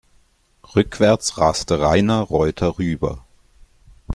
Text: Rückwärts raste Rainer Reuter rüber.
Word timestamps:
Rückwärts 0.75 1.37
raste 1.37 1.79
Rainer 1.79 2.21
Reuter 2.21 2.79
rüber. 2.79 3.23